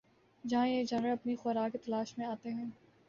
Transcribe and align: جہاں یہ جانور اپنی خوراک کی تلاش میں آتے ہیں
جہاں 0.43 0.67
یہ 0.67 0.83
جانور 0.83 1.11
اپنی 1.11 1.35
خوراک 1.35 1.71
کی 1.71 1.77
تلاش 1.77 2.17
میں 2.17 2.25
آتے 2.25 2.49
ہیں 2.49 2.65